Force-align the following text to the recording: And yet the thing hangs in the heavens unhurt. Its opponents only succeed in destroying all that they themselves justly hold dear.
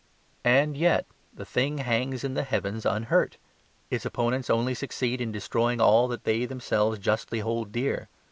And 0.43 0.75
yet 0.75 1.05
the 1.31 1.45
thing 1.45 1.77
hangs 1.77 2.23
in 2.23 2.33
the 2.33 2.41
heavens 2.41 2.87
unhurt. 2.87 3.37
Its 3.91 4.03
opponents 4.03 4.49
only 4.49 4.73
succeed 4.73 5.21
in 5.21 5.31
destroying 5.31 5.79
all 5.79 6.07
that 6.07 6.23
they 6.23 6.45
themselves 6.47 6.97
justly 6.97 7.41
hold 7.41 7.71
dear. 7.71 8.09